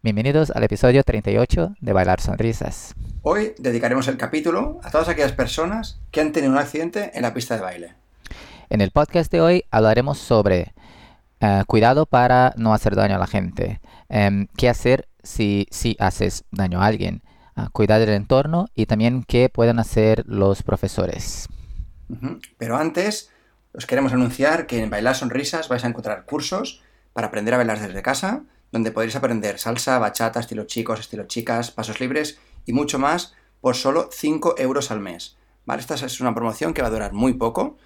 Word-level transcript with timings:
Bienvenidos 0.00 0.52
al 0.52 0.62
episodio 0.62 1.02
38 1.02 1.74
de 1.80 1.92
Bailar 1.92 2.20
Sonrisas. 2.20 2.94
Hoy 3.22 3.54
dedicaremos 3.58 4.06
el 4.06 4.16
capítulo 4.16 4.78
a 4.84 4.92
todas 4.92 5.08
aquellas 5.08 5.32
personas 5.32 6.00
que 6.12 6.20
han 6.20 6.30
tenido 6.30 6.52
un 6.52 6.58
accidente 6.58 7.10
en 7.14 7.22
la 7.22 7.34
pista 7.34 7.56
de 7.56 7.62
baile. 7.62 7.94
En 8.70 8.80
el 8.80 8.92
podcast 8.92 9.32
de 9.32 9.40
hoy 9.40 9.64
hablaremos 9.72 10.18
sobre 10.18 10.72
eh, 11.40 11.64
cuidado 11.66 12.06
para 12.06 12.54
no 12.56 12.74
hacer 12.74 12.94
daño 12.94 13.16
a 13.16 13.18
la 13.18 13.26
gente, 13.26 13.80
em, 14.08 14.46
qué 14.56 14.68
hacer 14.68 15.08
si, 15.24 15.66
si 15.72 15.96
haces 15.98 16.44
daño 16.52 16.80
a 16.80 16.86
alguien, 16.86 17.24
ah, 17.56 17.68
cuidar 17.72 17.98
del 17.98 18.10
entorno 18.10 18.68
y 18.76 18.86
también 18.86 19.24
qué 19.26 19.48
pueden 19.48 19.80
hacer 19.80 20.22
los 20.28 20.62
profesores. 20.62 21.48
Pero 22.56 22.76
antes, 22.76 23.32
os 23.74 23.84
queremos 23.84 24.12
anunciar 24.12 24.68
que 24.68 24.80
en 24.80 24.90
Bailar 24.90 25.16
Sonrisas 25.16 25.68
vais 25.68 25.82
a 25.82 25.88
encontrar 25.88 26.24
cursos 26.24 26.84
para 27.12 27.26
aprender 27.26 27.54
a 27.54 27.56
bailar 27.56 27.80
desde 27.80 28.00
casa, 28.00 28.44
donde 28.72 28.92
podréis 28.92 29.16
aprender 29.16 29.58
salsa, 29.58 29.98
bachata, 29.98 30.40
estilo 30.40 30.64
chicos, 30.64 31.00
estilo 31.00 31.26
chicas, 31.26 31.70
pasos 31.70 32.00
libres 32.00 32.38
y 32.66 32.72
mucho 32.72 32.98
más 32.98 33.34
por 33.60 33.76
solo 33.76 34.08
5 34.12 34.56
euros 34.58 34.90
al 34.90 35.00
mes. 35.00 35.36
¿Vale? 35.66 35.80
Esta 35.80 35.94
es 35.94 36.20
una 36.20 36.34
promoción 36.34 36.74
que 36.74 36.82
va 36.82 36.88
a 36.88 36.92
durar 36.92 37.12
muy 37.12 37.34
poco 37.34 37.76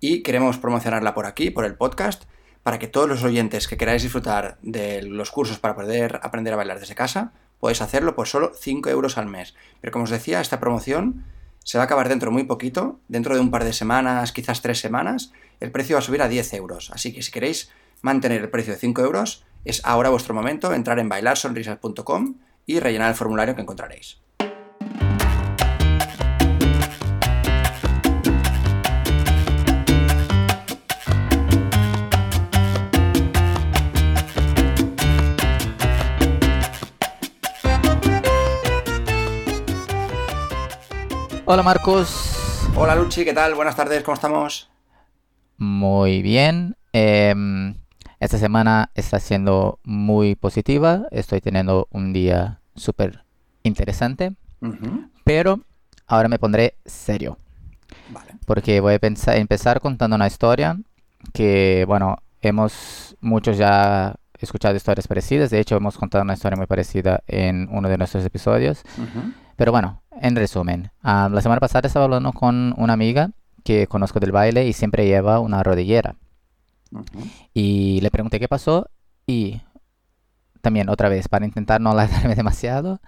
y 0.00 0.22
queremos 0.22 0.58
promocionarla 0.58 1.14
por 1.14 1.26
aquí, 1.26 1.50
por 1.50 1.64
el 1.64 1.76
podcast, 1.76 2.24
para 2.62 2.78
que 2.78 2.88
todos 2.88 3.08
los 3.08 3.22
oyentes 3.24 3.68
que 3.68 3.76
queráis 3.76 4.02
disfrutar 4.02 4.58
de 4.62 5.02
los 5.02 5.30
cursos 5.30 5.58
para 5.58 5.74
poder 5.74 6.20
aprender 6.22 6.52
a 6.52 6.56
bailar 6.56 6.80
desde 6.80 6.94
casa, 6.94 7.32
podéis 7.58 7.82
hacerlo 7.82 8.14
por 8.14 8.26
solo 8.26 8.52
5 8.54 8.90
euros 8.90 9.18
al 9.18 9.26
mes. 9.26 9.54
Pero 9.80 9.92
como 9.92 10.04
os 10.04 10.10
decía, 10.10 10.40
esta 10.40 10.60
promoción 10.60 11.24
se 11.64 11.78
va 11.78 11.84
a 11.84 11.86
acabar 11.86 12.08
dentro 12.08 12.30
de 12.30 12.34
muy 12.34 12.44
poquito, 12.44 13.00
dentro 13.08 13.34
de 13.34 13.40
un 13.40 13.50
par 13.50 13.64
de 13.64 13.72
semanas, 13.72 14.32
quizás 14.32 14.62
tres 14.62 14.80
semanas, 14.80 15.32
el 15.60 15.70
precio 15.70 15.94
va 15.94 16.00
a 16.00 16.02
subir 16.02 16.22
a 16.22 16.28
10 16.28 16.54
euros. 16.54 16.90
Así 16.92 17.12
que 17.12 17.22
si 17.22 17.30
queréis 17.30 17.70
mantener 18.00 18.42
el 18.42 18.50
precio 18.50 18.72
de 18.72 18.80
5 18.80 19.02
euros, 19.02 19.44
es 19.64 19.80
ahora 19.84 20.10
vuestro 20.10 20.34
momento 20.34 20.72
entrar 20.72 20.98
en 20.98 21.08
bailarsonrisas.com 21.08 22.36
y 22.66 22.80
rellenar 22.80 23.10
el 23.10 23.14
formulario 23.14 23.54
que 23.54 23.62
encontraréis. 23.62 24.18
Hola 41.44 41.62
Marcos. 41.62 42.70
Hola 42.76 42.94
Luchi, 42.96 43.24
¿qué 43.24 43.34
tal? 43.34 43.54
Buenas 43.54 43.76
tardes, 43.76 44.02
¿cómo 44.02 44.14
estamos? 44.14 44.70
Muy 45.58 46.22
bien. 46.22 46.76
Em, 46.94 47.81
esta 48.24 48.38
semana 48.38 48.90
está 48.94 49.18
siendo 49.20 49.78
muy 49.84 50.34
positiva. 50.34 51.06
Estoy 51.10 51.40
teniendo 51.40 51.88
un 51.90 52.12
día 52.12 52.60
súper 52.76 53.24
interesante. 53.62 54.34
Pero 55.24 55.60
ahora 56.06 56.28
me 56.28 56.38
pondré 56.38 56.74
serio. 56.84 57.36
Vale. 58.10 58.32
Porque 58.46 58.80
voy 58.80 58.94
a 58.94 58.98
pensar- 58.98 59.36
empezar 59.36 59.80
contando 59.80 60.16
una 60.16 60.26
historia 60.26 60.78
que, 61.32 61.84
bueno, 61.86 62.18
hemos 62.40 63.16
muchos 63.20 63.56
ya 63.58 64.14
escuchado 64.38 64.74
historias 64.76 65.06
parecidas. 65.08 65.50
De 65.50 65.60
hecho, 65.60 65.76
hemos 65.76 65.96
contado 65.98 66.22
una 66.22 66.34
historia 66.34 66.56
muy 66.56 66.66
parecida 66.66 67.22
en 67.26 67.68
uno 67.70 67.88
de 67.88 67.98
nuestros 67.98 68.24
episodios. 68.24 68.82
Ujú, 68.98 69.32
Pero 69.56 69.70
bueno, 69.72 70.02
en 70.20 70.34
resumen, 70.36 70.90
ah, 71.02 71.28
la 71.30 71.40
semana 71.40 71.60
pasada 71.60 71.86
estaba 71.86 72.04
hablando 72.06 72.32
con 72.32 72.74
una 72.76 72.92
amiga 72.94 73.30
que 73.64 73.86
conozco 73.86 74.18
del 74.18 74.32
baile 74.32 74.66
y 74.66 74.72
siempre 74.72 75.06
lleva 75.06 75.38
una 75.38 75.62
rodillera. 75.62 76.16
Y 77.54 78.00
le 78.00 78.10
pregunté 78.10 78.38
qué 78.38 78.48
pasó 78.48 78.88
y 79.26 79.60
también 80.60 80.88
otra 80.88 81.08
vez, 81.08 81.28
para 81.28 81.44
intentar 81.44 81.80
no 81.80 81.90
alargarme 81.92 82.34
demasiado, 82.34 83.00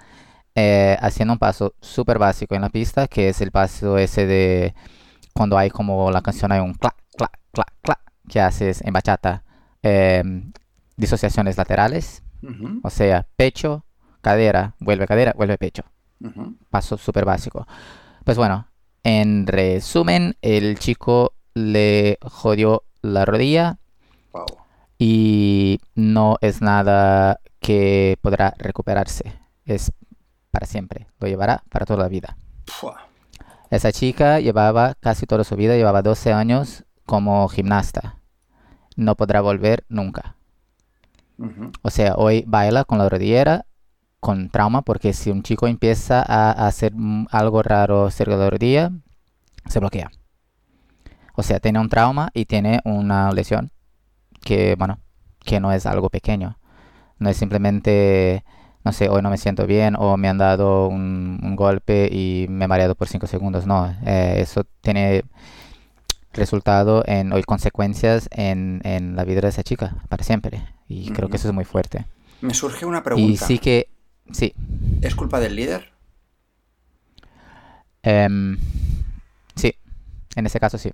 eh, 0.54 0.96
haciendo 1.00 1.32
un 1.32 1.38
paso 1.38 1.74
súper 1.80 2.18
básico 2.18 2.54
en 2.54 2.62
la 2.62 2.68
pista, 2.68 3.08
que 3.08 3.28
es 3.28 3.40
el 3.40 3.50
paso 3.50 3.98
ese 3.98 4.26
de 4.26 4.74
cuando 5.32 5.58
hay 5.58 5.70
como 5.70 6.10
la 6.10 6.22
canción 6.22 6.52
hay 6.52 6.60
un 6.60 6.74
clac, 6.74 6.96
clac, 7.16 7.40
clac, 7.52 7.72
clac, 7.82 8.00
que 8.28 8.40
haces 8.40 8.82
en 8.82 8.92
bachata, 8.92 9.44
em, 9.82 10.52
disociaciones 10.96 11.56
laterales, 11.56 12.22
o 12.82 12.90
sea, 12.90 13.26
pecho, 13.36 13.84
cadera, 14.20 14.74
vuelve 14.78 15.06
cadera, 15.06 15.32
vuelve 15.34 15.56
pecho. 15.56 15.82
Paso 16.70 16.98
súper 16.98 17.24
básico. 17.24 17.66
Pues 18.24 18.36
bueno, 18.36 18.68
en 19.02 19.46
resumen, 19.46 20.36
el 20.42 20.78
chico 20.78 21.34
le 21.54 22.18
jodió 22.22 22.84
la 23.04 23.24
rodilla 23.24 23.78
Wow. 24.32 24.46
y 24.98 25.78
no 25.94 26.36
es 26.40 26.60
nada 26.60 27.38
que 27.60 28.18
podrá 28.20 28.54
recuperarse. 28.58 29.32
Es 29.64 29.92
para 30.50 30.66
siempre. 30.66 31.06
Lo 31.20 31.28
llevará 31.28 31.62
para 31.70 31.86
toda 31.86 32.00
la 32.02 32.08
vida. 32.08 32.36
Pua. 32.80 33.06
Esa 33.70 33.92
chica 33.92 34.40
llevaba 34.40 34.94
casi 35.00 35.26
toda 35.26 35.44
su 35.44 35.56
vida, 35.56 35.76
llevaba 35.76 36.02
12 36.02 36.32
años 36.32 36.84
como 37.06 37.46
gimnasta. 37.48 38.18
No 38.96 39.14
podrá 39.16 39.40
volver 39.40 39.84
nunca. 39.88 40.36
O 41.82 41.90
sea, 41.90 42.14
hoy 42.14 42.44
baila 42.46 42.84
con 42.84 42.98
la 42.98 43.08
rodillera 43.08 43.66
con 44.20 44.48
trauma 44.50 44.82
porque 44.82 45.12
si 45.12 45.30
un 45.30 45.42
chico 45.42 45.66
empieza 45.66 46.22
a 46.26 46.66
hacer 46.66 46.92
algo 47.30 47.62
raro 47.62 48.10
cerca 48.10 48.36
de 48.36 48.44
la 48.44 48.50
rodilla, 48.50 48.90
se 49.66 49.80
bloquea. 49.80 50.10
O 51.34 51.42
sea, 51.42 51.60
tiene 51.60 51.80
un 51.80 51.88
trauma 51.88 52.30
y 52.34 52.46
tiene 52.46 52.80
una 52.84 53.32
lesión 53.32 53.70
que, 54.44 54.76
bueno, 54.78 55.00
que 55.44 55.60
no 55.60 55.72
es 55.72 55.86
algo 55.86 56.10
pequeño. 56.10 56.58
No 57.18 57.30
es 57.30 57.36
simplemente, 57.38 58.44
no 58.84 58.92
sé, 58.92 59.08
hoy 59.10 59.22
no 59.22 59.30
me 59.30 59.38
siento 59.38 59.66
bien 59.66 59.96
o 59.98 60.16
me 60.16 60.28
han 60.28 60.38
dado 60.38 60.88
un, 60.88 61.40
un 61.42 61.56
golpe 61.56 62.08
y 62.12 62.46
me 62.50 62.66
he 62.66 62.68
mareado 62.68 62.94
por 62.96 63.08
5 63.08 63.26
segundos. 63.28 63.66
No, 63.66 63.88
eh, 64.06 64.36
eso 64.40 64.64
tiene 64.82 65.24
resultado 66.32 67.04
en 67.06 67.32
hoy 67.32 67.42
consecuencias 67.44 68.28
en, 68.32 68.80
en 68.84 69.16
la 69.16 69.24
vida 69.24 69.40
de 69.42 69.48
esa 69.48 69.62
chica 69.62 69.96
para 70.08 70.24
siempre. 70.24 70.64
Y 70.88 71.10
creo 71.10 71.28
que 71.28 71.36
eso 71.36 71.48
es 71.48 71.54
muy 71.54 71.64
fuerte. 71.64 72.06
Me 72.42 72.54
surge 72.54 72.86
una 72.86 73.02
Y 73.12 73.36
pregunta. 73.36 73.36
sí 73.38 73.58
que, 73.58 73.88
sí, 74.32 74.54
¿Es 75.00 75.14
culpa 75.14 75.38
del 75.38 75.54
líder? 75.54 75.92
em, 78.02 78.58
sí, 79.56 79.74
en 80.36 80.46
ese 80.46 80.60
caso 80.60 80.78
sí. 80.78 80.92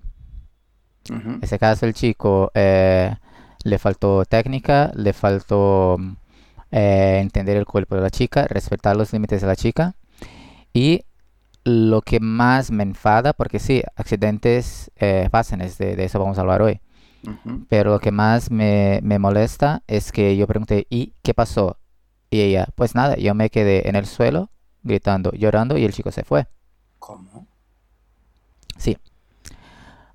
En 1.09 1.41
ese 1.43 1.59
caso 1.59 1.87
el 1.87 1.95
chico 1.95 2.51
eh, 2.55 3.15
le 3.65 3.79
faltó 3.79 4.25
técnica, 4.25 4.93
le 4.95 5.13
faltó 5.13 5.97
eh, 6.71 7.19
entender 7.21 7.57
el 7.57 7.67
cuerpo 7.67 7.97
de 7.97 8.03
la 8.03 8.11
chica, 8.11 8.47
respetar 8.47 8.97
los 8.97 9.13
límites 9.13 9.41
de 9.41 9.47
la 9.47 9.57
chica. 9.57 9.95
Y 10.73 11.05
lo 11.65 12.03
que 12.03 12.21
más 12.21 12.71
me 12.71 12.83
enfada, 12.83 13.33
porque 13.33 13.59
sí, 13.59 13.83
accidentes 13.97 14.91
eh, 14.97 15.29
pasan, 15.31 15.61
es 15.61 15.79
de, 15.79 15.97
de 15.97 16.05
eso 16.05 16.19
vamos 16.19 16.39
a 16.39 16.43
hablar 16.43 16.63
hoy. 16.63 16.81
Pero 17.69 17.91
lo 17.91 18.01
que 18.01 18.13
más 18.13 18.51
me, 18.51 19.01
me 19.03 19.19
molesta 19.19 19.83
es 19.87 20.11
que 20.11 20.37
yo 20.37 20.47
pregunté, 20.47 20.87
¿y 20.89 21.13
qué 21.23 21.35
pasó? 21.35 21.77
Y 22.31 22.41
ella, 22.41 22.69
pues 22.77 22.95
nada, 22.95 23.17
yo 23.17 23.35
me 23.35 23.51
quedé 23.51 23.89
en 23.89 23.97
el 23.97 24.07
suelo 24.07 24.51
gritando, 24.83 25.33
llorando 25.33 25.77
y 25.77 25.85
el 25.85 25.93
chico 25.93 26.11
se 26.13 26.25
fue. 26.25 26.47
¿Cómo? 26.99 27.47
Sí. 28.79 28.97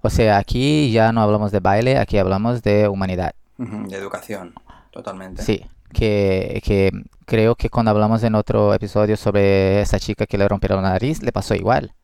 O 0.05 0.09
sea, 0.11 0.38
aquí 0.38 0.91
ya 0.91 1.11
no 1.11 1.21
hablamos 1.21 1.51
de 1.51 1.59
baile, 1.59 1.97
aquí 1.97 2.19
hablamos 2.19 2.61
de 2.61 2.88
humanidad. 2.88 3.33
De 3.57 3.97
educación, 3.97 4.53
totalmente. 4.91 5.41
Sí, 5.41 5.66
que, 5.91 6.61
que 6.63 6.91
creo 7.25 7.55
que 7.55 7.71
cuando 7.71 7.89
hablamos 7.89 8.21
en 8.21 8.35
otro 8.35 8.75
episodio 8.75 9.17
sobre 9.17 9.81
esa 9.81 9.97
chica 9.99 10.27
que 10.27 10.38
le 10.38 10.47
rompieron 10.47 10.83
la 10.83 10.89
nariz, 10.89 11.23
le 11.23 11.31
pasó 11.31 11.55
igual. 11.55 11.95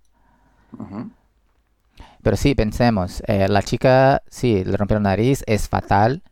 Pero 2.23 2.37
sí, 2.37 2.55
pensemos, 2.55 3.21
eh, 3.27 3.47
la 3.47 3.61
chica, 3.61 4.23
sí, 4.27 4.63
le 4.63 4.77
rompieron 4.77 5.03
la 5.03 5.09
nariz, 5.09 5.43
es 5.45 5.69
fatal, 5.69 6.23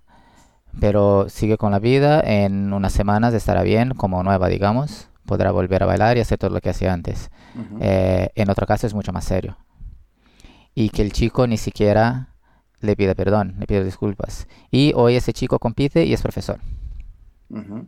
pero 0.80 1.30
sigue 1.30 1.58
con 1.58 1.72
la 1.72 1.78
vida, 1.78 2.20
en 2.22 2.74
unas 2.74 2.94
semanas 2.94 3.36
estará 3.36 3.62
bien, 3.62 3.94
como 3.94 4.24
nueva, 4.24 4.48
digamos, 4.48 5.08
podrá 5.28 5.52
volver 5.52 5.84
a 5.84 5.86
bailar 5.86 6.18
y 6.18 6.22
hacer 6.22 6.40
todo 6.40 6.50
lo 6.50 6.62
que 6.62 6.72
hacía 6.72 6.94
antes. 6.94 7.30
Eh, 7.80 8.30
en 8.34 8.50
otro 8.50 8.66
caso 8.66 8.88
es 8.88 8.96
mucho 8.96 9.14
más 9.14 9.26
serio. 9.26 9.56
Y 10.80 10.90
que 10.90 11.02
el 11.02 11.12
chico 11.12 11.46
ni 11.48 11.58
siquiera 11.58 12.30
le 12.80 12.96
pide 12.96 13.14
perdón, 13.16 13.56
le 13.60 13.68
pide 13.68 13.84
disculpas. 13.84 14.48
Y 14.72 14.94
hoy 14.96 15.16
ese 15.16 15.34
chico 15.34 15.60
compite 15.60 16.06
y 16.06 16.14
es 16.14 16.22
profesor. 16.22 16.60
Ujú. 17.50 17.88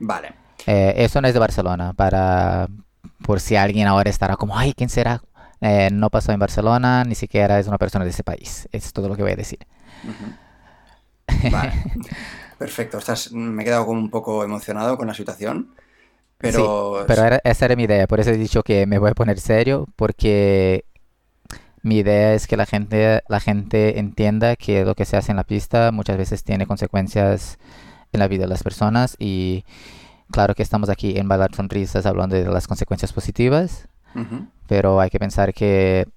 Vale. 0.00 0.34
Eh, 0.66 0.94
eso 0.96 1.20
no 1.20 1.28
es 1.28 1.34
de 1.34 1.40
Barcelona, 1.40 1.92
para 1.92 2.68
por 3.24 3.40
si 3.40 3.56
alguien 3.56 3.86
ahora 3.86 4.10
estará 4.10 4.36
como, 4.36 4.56
ay, 4.58 4.72
¿quién 4.74 4.88
será? 4.88 5.22
Eh, 5.60 5.90
no 5.92 6.10
pasó 6.10 6.32
en 6.32 6.38
Barcelona, 6.40 7.04
ni 7.04 7.14
siquiera 7.14 7.58
es 7.58 7.66
una 7.66 7.78
persona 7.78 8.04
de 8.04 8.10
ese 8.10 8.22
país. 8.24 8.68
Es 8.72 8.92
todo 8.92 9.08
lo 9.08 9.16
que 9.16 9.22
voy 9.22 9.32
a 9.32 9.36
decir. 9.36 9.58
Ujú. 10.02 10.38
Vale. 11.42 11.72
Perfecto. 12.58 12.98
Estás, 12.98 13.32
me 13.32 13.62
he 13.62 13.64
quedado 13.64 13.86
como 13.86 14.00
un 14.00 14.10
poco 14.10 14.44
emocionado 14.44 14.96
con 14.96 15.06
la 15.08 15.14
situación. 15.14 15.74
Pero, 16.38 16.60
Sí, 17.02 17.04
pero 17.06 17.24
era- 17.24 17.40
esa 17.44 17.66
era 17.66 17.76
mi 17.76 17.84
idea, 17.84 18.06
por 18.06 18.20
eso 18.20 18.30
he 18.30 18.36
dicho 18.38 18.62
que 18.62 18.86
me 18.86 18.98
voy 18.98 19.10
a 19.10 19.14
poner 19.14 19.40
serio, 19.40 19.86
porque 19.96 20.84
mi 21.84 21.98
idea 21.98 22.34
es 22.34 22.48
que 22.48 22.56
la 22.56 22.66
gente, 22.66 23.22
la 23.28 23.38
gente 23.38 24.00
entienda 24.00 24.56
que 24.56 24.84
lo 24.84 24.96
que 24.96 25.04
se 25.04 25.16
hace 25.16 25.30
en 25.30 25.36
la 25.36 25.44
pista 25.44 25.92
muchas 25.92 26.16
veces 26.16 26.42
tiene 26.42 26.66
consecuencias 26.66 27.58
en 28.12 28.18
la 28.18 28.26
vida 28.26 28.42
de 28.42 28.48
las 28.48 28.64
personas 28.64 29.16
y 29.20 29.64
Claro 30.30 30.54
que 30.54 30.62
estamos 30.62 30.88
aquí 30.88 31.16
en 31.18 31.28
Bailar 31.28 31.54
Sonrisas 31.54 32.06
hablando 32.06 32.34
de 32.34 32.44
las 32.44 32.66
consecuencias 32.66 33.12
positivas, 33.12 33.88
pero 34.66 35.00
hay 35.00 35.10
que 35.10 35.18
pensar 35.18 35.52
que, 35.52 36.08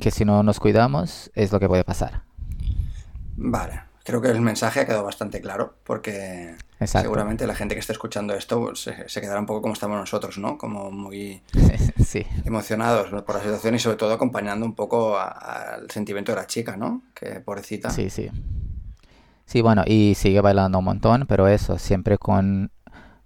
que 0.00 0.10
si 0.10 0.24
no 0.24 0.42
nos 0.42 0.60
cuidamos 0.60 1.30
es 1.34 1.50
lo 1.50 1.58
que 1.58 1.68
puede 1.68 1.84
pasar. 1.84 2.22
Vale, 3.36 3.82
creo 4.08 4.22
que 4.22 4.28
el 4.30 4.40
mensaje 4.40 4.80
ha 4.80 4.86
quedado 4.86 5.04
bastante 5.04 5.38
claro, 5.42 5.74
porque 5.84 6.54
Exacto. 6.80 7.04
seguramente 7.04 7.46
la 7.46 7.54
gente 7.54 7.74
que 7.74 7.80
esté 7.80 7.92
escuchando 7.92 8.32
esto 8.32 8.74
se, 8.74 9.06
se 9.06 9.20
quedará 9.20 9.38
un 9.38 9.44
poco 9.44 9.60
como 9.60 9.74
estamos 9.74 9.98
nosotros, 9.98 10.38
¿no? 10.38 10.56
Como 10.56 10.90
muy 10.90 11.42
sí, 12.02 12.24
emocionados 12.46 13.10
por 13.22 13.34
la 13.34 13.42
situación 13.42 13.74
y 13.74 13.78
sobre 13.78 13.98
todo 13.98 14.14
acompañando 14.14 14.64
un 14.64 14.74
poco 14.74 15.18
al 15.18 15.90
sentimiento 15.90 16.32
de 16.32 16.36
la 16.36 16.46
chica, 16.46 16.74
¿no? 16.74 17.02
Que 17.14 17.40
pobrecita. 17.40 17.90
sí, 17.90 18.08
sí. 18.08 18.30
Sí, 19.44 19.62
bueno, 19.62 19.82
y 19.86 20.14
sigue 20.14 20.42
bailando 20.42 20.78
un 20.78 20.84
montón, 20.84 21.24
pero 21.26 21.48
eso, 21.48 21.78
siempre 21.78 22.18
con, 22.18 22.70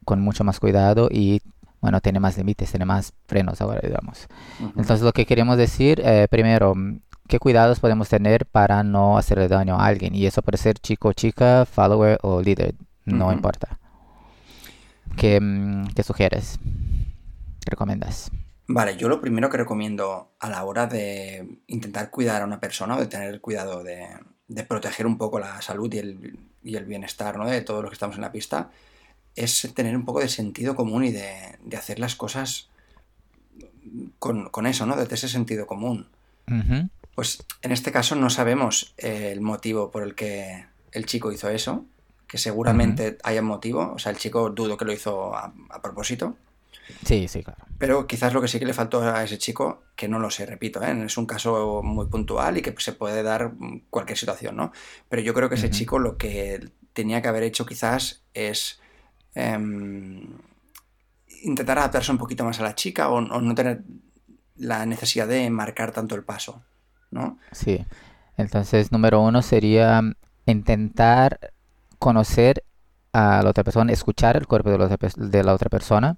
con 0.05 0.21
mucho 0.21 0.45
más 0.45 0.61
cuidado 0.61 1.09
y, 1.11 1.43
bueno, 1.81 2.01
tiene 2.01 2.21
más 2.21 2.37
límites, 2.39 2.71
tiene 2.71 2.85
más 2.85 3.13
frenos 3.27 3.61
ahora, 3.61 3.81
digamos. 3.83 4.29
Entonces, 4.61 5.03
lo 5.03 5.13
que 5.13 5.27
queremos 5.27 5.57
decir, 5.57 6.01
eh, 6.05 6.29
primero, 6.31 6.75
qué 7.29 7.39
cuidados 7.39 7.81
podemos 7.81 8.09
tener 8.09 8.47
para 8.47 8.83
no 8.83 9.19
hacerle 9.19 9.49
daño 9.49 9.77
a 9.77 9.87
alguien. 9.87 10.15
Y 10.15 10.27
eso 10.27 10.43
puede 10.43 10.59
ser 10.59 10.79
chico, 10.79 11.13
chica, 11.13 11.65
follower 11.67 12.19
o 12.23 12.41
líder, 12.41 12.75
no 13.05 13.33
importa. 13.33 13.79
¿Qué, 15.17 15.41
mm, 15.41 15.89
qué 15.95 16.03
sugieres? 16.03 16.59
¿Qué 17.65 17.71
recomiendas? 17.71 18.31
Vale, 18.69 18.97
yo 18.97 19.09
lo 19.09 19.21
primero 19.21 19.51
que 19.51 19.59
recomiendo 19.59 20.33
a 20.39 20.49
la 20.49 20.65
hora 20.65 20.87
de 20.87 21.59
intentar 21.67 22.11
cuidar 22.11 22.43
a 22.43 22.47
una 22.47 22.61
persona 22.61 22.97
o 22.97 23.01
de 23.01 23.07
tener 23.07 23.41
cuidado 23.41 23.83
de, 23.83 24.09
de 24.49 24.65
proteger 24.65 25.07
un 25.07 25.19
poco 25.19 25.39
la 25.39 25.61
salud 25.61 25.93
y 25.93 25.99
el, 25.99 26.39
y 26.63 26.77
el 26.77 26.85
bienestar 26.85 27.37
¿no? 27.37 27.47
de 27.49 27.61
todos 27.61 27.83
los 27.83 27.91
que 27.91 27.95
estamos 27.95 28.17
en 28.17 28.23
la 28.23 28.33
pista 28.33 28.71
es 29.35 29.73
tener 29.75 29.97
un 29.97 30.05
poco 30.05 30.21
de 30.21 30.29
sentido 30.29 30.77
común 30.77 31.05
y 31.05 31.13
de, 31.13 31.59
de 31.65 31.77
hacer 31.77 31.99
las 31.99 32.15
cosas 32.17 32.71
con, 34.19 34.49
con 34.51 34.67
eso, 34.67 34.87
¿no? 34.87 34.97
Desde 34.97 35.15
ese 35.15 35.29
sentido 35.29 35.67
común. 35.67 36.09
Ujú, 36.49 36.89
Pues 37.15 37.45
en 37.63 37.73
este 37.73 37.93
caso 37.93 38.17
no 38.17 38.31
sabemos 38.31 38.95
eh, 38.97 39.31
el 39.33 39.41
motivo 39.41 39.91
por 39.91 40.03
el 40.03 40.15
que 40.15 40.67
el 40.93 41.07
chico 41.07 41.31
hizo 41.33 41.49
eso, 41.51 41.85
que 42.27 42.39
seguramente 42.39 43.19
haya 43.25 43.41
un 43.41 43.47
motivo, 43.49 43.93
o 43.95 43.99
sea, 43.99 44.11
el 44.13 44.19
chico 44.19 44.51
dudo 44.51 44.77
que 44.77 44.85
lo 44.87 44.93
hizo 44.93 45.35
a, 45.35 45.53
a 45.71 45.83
propósito, 45.83 46.37
Sí, 47.07 47.29
sí, 47.29 47.43
claro. 47.43 47.65
pero 47.79 48.07
quizás 48.07 48.33
lo 48.35 48.41
que 48.41 48.49
sí 48.49 48.59
que 48.59 48.67
le 48.67 48.75
faltó 48.75 49.03
a 49.03 49.23
ese 49.23 49.39
chico, 49.39 49.85
que 49.95 50.09
no 50.09 50.19
lo 50.19 50.31
sé, 50.31 50.47
repito, 50.47 50.83
¿eh? 50.83 51.05
es 51.05 51.17
un 51.17 51.27
caso 51.27 51.81
muy 51.83 52.07
puntual 52.07 52.59
y 52.59 52.63
que 52.63 52.75
se 52.79 52.93
puede 52.93 53.23
dar 53.23 53.53
cualquier 53.89 54.19
situación, 54.19 54.57
¿no? 54.57 54.73
Pero 55.09 55.23
yo 55.23 55.33
creo 55.33 55.49
que 55.49 55.55
ese 55.55 55.71
chico 55.71 55.99
lo 55.99 56.17
que 56.17 56.71
tenía 56.93 57.23
que 57.23 57.29
haber 57.29 57.45
hecho 57.45 57.67
quizás 57.67 58.23
es 58.35 58.81
em, 59.35 60.27
intentar 61.43 61.79
adaptarse 61.79 62.11
un 62.13 62.19
poquito 62.19 62.45
más 62.45 62.59
a 62.61 62.65
la 62.65 62.75
chica 62.75 63.09
o, 63.11 63.17
o 63.17 63.41
no 63.41 63.55
tener 63.55 63.83
la 64.57 64.85
necesidad 64.87 65.29
de 65.29 65.49
marcar 65.51 65.93
tanto 65.93 66.15
el 66.15 66.25
paso, 66.25 66.63
¿no? 67.13 67.39
Sí. 67.53 67.85
Entonces, 68.37 68.91
número 68.91 69.21
uno 69.21 69.43
sería 69.43 70.03
intentar 70.47 71.39
conocer 71.99 72.65
a 73.13 73.43
la 73.43 73.51
otra 73.51 73.63
persona, 73.63 73.93
escuchar 73.93 74.37
el 74.37 74.47
cuerpo 74.47 74.71
de 74.71 74.79
la 74.79 74.87
otra, 74.87 75.09
de 75.17 75.45
la 75.45 75.55
otra 75.55 75.69
persona 75.69 76.17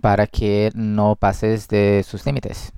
para 0.00 0.26
que 0.26 0.70
no 0.74 1.14
pases 1.16 1.68
de 1.68 2.04
sus 2.06 2.24
límites 2.26 2.72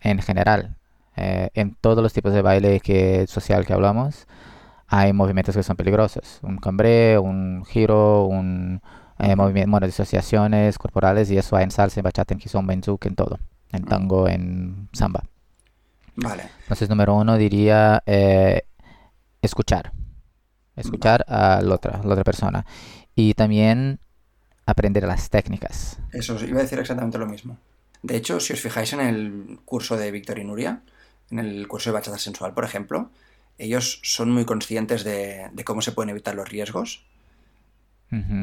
en 0.00 0.20
general. 0.20 0.76
Eh, 1.16 1.50
en 1.54 1.74
todos 1.80 2.02
los 2.02 2.12
tipos 2.12 2.32
de 2.32 2.42
baile 2.42 2.80
que, 2.80 3.26
social 3.26 3.66
que 3.66 3.72
hablamos, 3.72 4.26
hay 4.86 5.12
movimientos 5.12 5.56
que 5.56 5.62
son 5.62 5.76
peligrosos. 5.76 6.40
Un 6.42 6.58
cambré, 6.58 7.18
un 7.18 7.64
giro, 7.64 8.26
un 8.26 8.80
eh, 9.18 9.36
movimiento, 9.36 9.70
bueno, 9.70 9.86
disociaciones 9.86 10.78
corporales 10.78 11.30
y 11.30 11.38
eso 11.38 11.56
hay 11.56 11.64
en 11.64 11.70
salsa, 11.70 12.00
en 12.00 12.04
bachata, 12.04 12.34
en 12.34 12.40
kizomba, 12.40 12.74
en 12.74 12.82
zouk, 12.82 13.06
en 13.06 13.14
todo. 13.16 13.38
En 13.72 13.84
tango, 13.84 14.28
en 14.28 14.88
samba. 14.92 15.24
Vale. 16.16 16.44
Entonces, 16.62 16.88
número 16.88 17.14
uno 17.14 17.36
diría 17.36 18.02
eh, 18.06 18.62
escuchar. 19.42 19.92
Escuchar 20.76 21.24
a 21.28 21.60
la 21.62 21.74
otra, 21.74 22.00
a 22.00 22.06
la 22.06 22.12
otra 22.12 22.24
persona. 22.24 22.66
Y 23.14 23.34
también 23.34 24.00
aprender 24.66 25.04
las 25.04 25.30
técnicas. 25.30 25.98
Eso, 26.12 26.42
iba 26.44 26.58
a 26.58 26.62
decir 26.62 26.78
exactamente 26.78 27.18
lo 27.18 27.26
mismo. 27.26 27.58
De 28.02 28.16
hecho, 28.16 28.40
si 28.40 28.52
os 28.52 28.60
fijáis 28.60 28.92
en 28.92 29.00
el 29.00 29.58
curso 29.64 29.96
de 29.96 30.10
Víctor 30.10 30.38
y 30.38 30.44
Nuria, 30.44 30.82
en 31.30 31.38
el 31.38 31.68
curso 31.68 31.90
de 31.90 31.94
bachata 31.94 32.18
sensual, 32.18 32.54
por 32.54 32.64
ejemplo, 32.64 33.10
ellos 33.56 34.00
son 34.02 34.30
muy 34.30 34.44
conscientes 34.44 35.04
de, 35.04 35.48
de 35.52 35.64
cómo 35.64 35.80
se 35.80 35.92
pueden 35.92 36.10
evitar 36.10 36.34
los 36.34 36.48
riesgos 36.48 37.04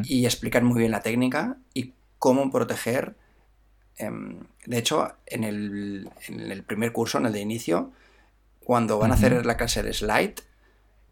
y 0.03 0.25
explican 0.25 0.65
muy 0.65 0.79
bien 0.79 0.91
la 0.91 1.01
técnica 1.01 1.55
y 1.73 1.93
cómo 2.19 2.51
proteger. 2.51 3.15
Em, 4.01 4.39
de 4.65 4.77
hecho, 4.77 5.13
en 5.25 5.43
el, 5.43 6.09
en 6.27 6.51
el 6.51 6.63
primer 6.63 6.91
curso, 6.91 7.17
en 7.17 7.25
el 7.27 7.33
de 7.33 7.39
inicio, 7.41 7.91
cuando 8.63 8.97
van 8.99 9.11
a 9.11 9.15
hacer 9.15 9.45
la 9.45 9.57
clase 9.57 9.83
de 9.83 9.93
slide, 9.93 10.35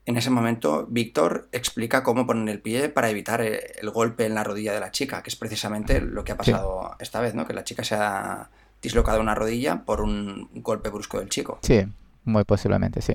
en 0.05 0.17
ese 0.17 0.29
momento 0.29 0.87
Víctor 0.89 1.49
explica 1.51 2.03
cómo 2.03 2.25
poner 2.25 2.49
el 2.49 2.61
pie 2.61 2.89
para 2.89 3.09
evitar 3.09 3.41
eh, 3.41 3.73
el 3.81 3.89
golpe 3.91 4.25
en 4.25 4.33
la 4.35 4.43
rodilla 4.43 4.73
de 4.73 4.79
la 4.79 4.91
chica, 4.91 5.21
que 5.21 5.29
es 5.29 5.35
precisamente 5.35 6.01
lo 6.01 6.23
que 6.23 6.31
ha 6.31 6.35
Sí. 6.43 6.51
pasado 6.51 6.95
esta 6.99 7.21
vez, 7.21 7.35
¿no? 7.35 7.45
Que 7.45 7.53
la 7.53 7.63
chica 7.63 7.83
se 7.83 7.95
ha 7.95 8.49
dislocado 8.81 9.19
una 9.19 9.35
rodilla 9.35 9.83
por 9.85 10.01
un 10.01 10.49
golpe 10.55 10.89
brusco 10.89 11.19
del 11.19 11.29
chico. 11.29 11.59
Sí, 11.61 11.85
muy 12.23 12.43
posiblemente, 12.43 13.01
sí. 13.01 13.13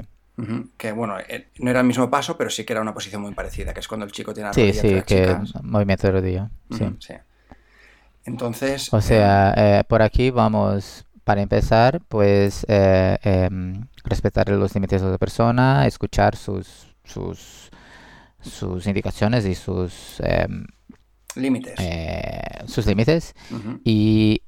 Que 0.77 0.91
bueno, 0.93 1.17
eh, 1.21 1.49
no 1.61 1.71
era 1.71 1.81
el 1.81 1.87
mismo 1.87 2.11
paso, 2.11 2.37
pero 2.37 2.51
sí 2.51 2.65
que 2.65 2.73
era 2.73 2.83
una 2.83 2.93
posición 2.93 3.23
muy 3.23 3.33
parecida, 3.35 3.73
que 3.73 3.79
es 3.81 3.87
cuando 3.89 4.05
el 4.05 4.11
chico 4.13 4.35
tiene 4.35 4.49
la 4.49 4.53
Sí, 4.53 4.61
rodilla 4.63 4.81
sí, 4.83 4.91
las 4.91 5.05
que 5.05 5.21
chicas. 5.27 5.63
movimiento 5.65 6.07
de 6.09 6.13
rodilla. 6.13 6.51
Sí. 6.73 6.85
Sí. 6.99 7.15
Entonces, 8.25 8.93
O 8.93 8.99
eh, 8.99 9.03
sea, 9.03 9.55
eh, 9.57 9.85
por 9.89 10.03
aquí 10.03 10.31
vamos, 10.31 11.05
para 11.25 11.43
empezar, 11.43 12.01
pues 12.09 12.65
eh, 12.69 13.19
em, 13.23 13.87
respetar 14.05 14.49
los 14.51 14.75
límites 14.75 15.03
de 15.03 15.11
la 15.11 15.19
persona, 15.19 15.87
escuchar 15.87 16.37
sus, 16.37 16.95
sus, 17.05 17.71
sus 18.41 18.87
indicaciones 18.87 19.45
y 19.47 19.55
sus, 19.55 20.21
em, 20.21 20.67
límites. 21.37 21.75
eh, 21.79 22.41
sus 22.67 22.87
límites 22.87 23.35
y 23.85 24.43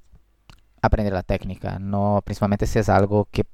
aprender 0.82 1.12
la 1.12 1.22
técnica. 1.22 1.78
No, 1.78 2.22
principalmente 2.24 2.66
si 2.66 2.78
es 2.78 2.88
algo 2.88 3.28
que 3.30 3.44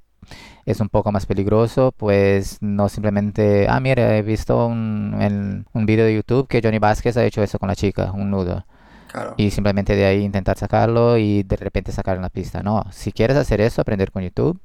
es 0.66 0.80
un 0.80 0.88
poco 0.88 1.12
más 1.12 1.26
peligroso, 1.26 1.92
pues 1.96 2.58
no 2.60 2.88
simplemente, 2.88 3.66
ah, 3.68 3.80
mira, 3.80 4.16
he 4.16 4.22
visto 4.22 4.66
un, 4.66 5.16
en 5.20 5.66
un 5.72 5.86
video 5.86 6.06
de 6.06 6.14
YouTube 6.14 6.48
que 6.48 6.60
Johnny 6.62 6.78
Vázquez 6.78 7.16
ha 7.16 7.24
hecho 7.24 7.42
eso 7.42 7.58
con 7.58 7.68
la 7.68 7.76
chica, 7.76 8.12
un 8.12 8.30
nudo. 8.30 8.64
Claro. 9.12 9.34
Y 9.36 9.50
simplemente 9.50 9.96
de 9.96 10.04
ahí 10.06 10.22
intentar 10.24 10.58
sacarlo 10.58 11.18
y 11.18 11.42
de 11.42 11.56
repente 11.56 11.92
sacar 11.92 12.16
en 12.16 12.22
la 12.22 12.30
pista. 12.30 12.62
No, 12.62 12.84
si 12.90 13.12
quieres 13.12 13.36
hacer 13.36 13.60
eso, 13.60 13.80
aprender 13.80 14.10
con 14.12 14.22
YouTube, 14.22 14.60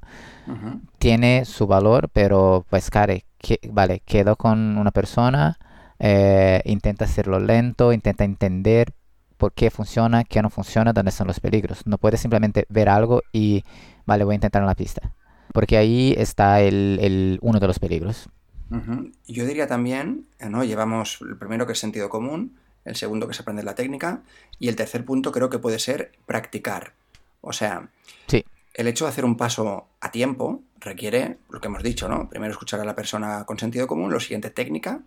Ujú. 0.46 0.80
tiene 0.98 1.44
su 1.44 1.66
valor, 1.66 2.08
pero 2.12 2.66
pues, 2.70 2.90
care, 2.90 3.24
que, 3.38 3.60
vale, 3.72 4.00
quedo 4.04 4.36
con 4.36 4.78
una 4.78 4.90
persona, 4.90 5.58
eh, 5.98 6.62
intenta 6.64 7.04
hacerlo 7.04 7.38
lento, 7.40 7.92
intenta 7.92 8.24
entender 8.24 8.94
por 9.36 9.52
qué 9.52 9.70
funciona, 9.70 10.24
qué 10.24 10.42
no 10.42 10.50
funciona, 10.50 10.92
dónde 10.92 11.10
están 11.10 11.26
los 11.28 11.40
peligros. 11.40 11.86
No 11.86 11.98
puedes 11.98 12.20
simplemente 12.20 12.66
ver 12.68 12.88
algo 12.88 13.22
y, 13.32 13.64
vale, 14.06 14.24
voy 14.24 14.34
a 14.34 14.36
intentar 14.36 14.62
en 14.62 14.66
la 14.68 14.74
pista. 14.74 15.12
Porque 15.52 15.76
ahí 15.76 16.14
está 16.18 16.60
el, 16.60 16.98
el- 17.00 17.38
uno 17.42 17.60
de 17.60 17.66
los 17.66 17.78
peligros. 17.78 18.28
Ujú. 18.70 19.12
Yo 19.26 19.46
diría 19.46 19.66
también, 19.66 20.26
eh, 20.38 20.48
¿no? 20.50 20.62
Llevamos 20.64 21.18
el 21.22 21.36
primero 21.38 21.66
que 21.66 21.72
es 21.72 21.78
sentido 21.78 22.08
común, 22.10 22.56
el 22.88 22.96
segundo 22.96 23.26
que 23.26 23.32
es 23.32 23.40
aprender 23.40 23.64
la 23.64 23.74
técnica, 23.74 24.22
y 24.58 24.68
el 24.68 24.76
tercer 24.76 25.04
punto 25.04 25.32
creo 25.32 25.50
que 25.50 25.58
puede 25.58 25.78
ser 25.78 26.12
practicar. 26.26 26.92
O 27.40 27.52
sea, 27.52 27.88
Sí, 28.26 28.44
el 28.78 28.86
hecho 28.86 29.06
de 29.06 29.10
hacer 29.10 29.24
un 29.24 29.36
paso 29.36 29.88
a 30.00 30.12
tiempo 30.12 30.62
requiere 30.78 31.38
lo 31.50 31.60
que 31.60 31.66
hemos 31.66 31.82
dicho, 31.82 32.08
¿no? 32.08 32.28
Primero 32.30 32.52
escuchar 32.52 32.78
a 32.78 32.84
la 32.84 32.94
persona 32.94 33.44
con 33.44 33.58
sentido 33.58 33.88
común, 33.88 34.12
lo 34.12 34.20
siguiente 34.20 34.50
técnica, 34.50 35.00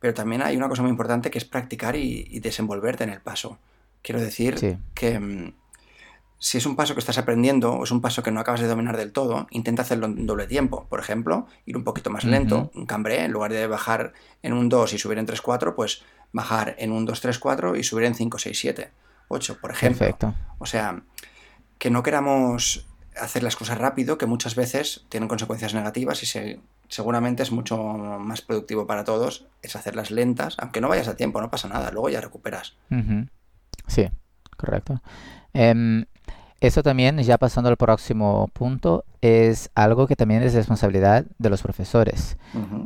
pero 0.00 0.14
también 0.14 0.40
hay 0.40 0.56
una 0.56 0.68
cosa 0.68 0.80
muy 0.80 0.90
importante 0.90 1.30
que 1.30 1.36
es 1.36 1.44
practicar 1.44 1.94
y, 1.94 2.26
y 2.30 2.40
desenvolverte 2.40 3.04
en 3.04 3.10
el 3.10 3.20
paso. 3.20 3.58
Quiero 4.00 4.20
decir 4.22 4.58
sí, 4.58 4.78
que 4.94 5.20
mm, 5.20 5.52
si 6.38 6.56
es 6.56 6.64
un 6.64 6.74
paso 6.74 6.94
que 6.94 7.00
estás 7.00 7.18
aprendiendo 7.18 7.72
o 7.74 7.84
es 7.84 7.90
un 7.90 8.00
paso 8.00 8.22
que 8.22 8.30
no 8.30 8.40
acabas 8.40 8.60
de 8.60 8.68
dominar 8.68 8.96
del 8.96 9.12
todo, 9.12 9.46
intenta 9.50 9.82
hacerlo 9.82 10.06
en 10.06 10.24
doble 10.24 10.46
tiempo. 10.46 10.86
Por 10.88 11.00
ejemplo, 11.00 11.46
ir 11.66 11.76
un 11.76 11.84
poquito 11.84 12.10
más 12.10 12.24
lento, 12.24 12.70
un 12.74 12.86
cambré, 12.86 13.24
en 13.24 13.32
lugar 13.32 13.52
de 13.52 13.66
bajar 13.66 14.12
en 14.42 14.52
un 14.52 14.68
2 14.68 14.94
y 14.94 14.98
subir 14.98 15.18
en 15.18 15.26
3-4, 15.26 15.74
pues 15.74 16.02
bajar 16.32 16.74
en 16.78 16.92
un 16.92 17.06
2-3-4 17.06 17.78
y 17.78 17.82
subir 17.84 18.04
en 18.06 18.14
5-6-7, 18.14 18.90
8, 19.28 19.58
por 19.60 19.70
ejemplo. 19.72 19.98
perfecto. 20.00 20.34
O 20.58 20.66
sea, 20.66 21.02
que 21.78 21.90
no 21.90 22.02
queramos 22.02 22.86
hacer 23.20 23.42
las 23.42 23.56
cosas 23.56 23.78
rápido, 23.78 24.18
que 24.18 24.26
muchas 24.26 24.54
veces 24.54 25.04
tienen 25.08 25.28
consecuencias 25.28 25.74
negativas 25.74 26.22
y 26.22 26.26
se- 26.26 26.60
seguramente 26.88 27.42
es 27.42 27.50
mucho 27.52 27.76
más 27.76 28.42
productivo 28.42 28.86
para 28.86 29.04
todos 29.04 29.46
es 29.62 29.74
hacerlas 29.76 30.10
lentas, 30.10 30.54
aunque 30.58 30.80
no 30.80 30.88
vayas 30.88 31.08
a 31.08 31.16
tiempo, 31.16 31.40
no 31.40 31.50
pasa 31.50 31.68
nada, 31.68 31.90
luego 31.90 32.08
ya 32.10 32.20
recuperas. 32.20 32.76
Ujú. 32.90 33.26
Sí, 33.86 34.08
correcto. 34.56 35.02
Em, 35.52 36.04
eso 36.60 36.82
también, 36.82 37.18
ya 37.18 37.38
pasando 37.38 37.70
al 37.70 37.76
próximo 37.76 38.48
punto, 38.52 39.04
es 39.20 39.70
algo 39.74 40.06
que 40.06 40.16
también 40.16 40.42
es 40.42 40.54
responsabilidad 40.54 41.24
de 41.38 41.50
los 41.50 41.62
profesores. 41.62 42.36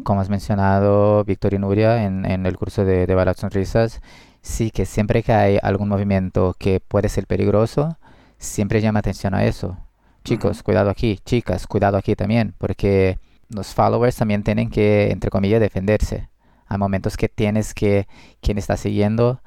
Como 0.05 0.21
has 0.21 0.29
mencionado, 0.29 1.25
Víctor 1.25 1.55
y 1.55 1.59
Nuria, 1.59 2.05
en, 2.05 2.26
en 2.26 2.45
el 2.45 2.59
curso 2.59 2.85
de, 2.85 3.07
de 3.07 3.35
Sonrisas, 3.35 4.02
sí 4.43 4.71
que 4.71 4.85
siempre 4.85 5.23
que 5.23 5.33
hay 5.33 5.59
algún 5.62 5.88
movimiento 5.88 6.55
que 6.59 6.81
puede 6.81 7.09
ser 7.09 7.26
peligroso, 7.26 7.97
siempre 8.38 8.83
llama 8.83 8.99
atención 8.99 9.35
a 9.35 9.45
eso. 9.45 9.79
Chicos, 10.25 10.62
cuidado 10.62 10.91
aquí, 10.91 11.19
chicas, 11.25 11.67
cuidado 11.67 11.97
aquí 11.97 12.14
también, 12.14 12.55
porque 12.59 13.19
los 13.49 13.75
followers 13.75 14.17
también 14.17 14.43
tienen 14.43 14.69
que, 14.69 15.11
entre 15.11 15.31
comillas, 15.31 15.61
defenderse. 15.61 16.29
Hay 16.67 16.79
momentos 16.79 17.17
que 17.17 17.29
tienes 17.29 17.73
que, 17.75 18.07
quien 18.41 18.59
está 18.59 18.76
siguiendo, 18.76 19.41